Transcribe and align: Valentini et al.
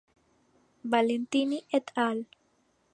Valentini 0.95 1.63
et 1.79 1.93
al. 2.09 2.25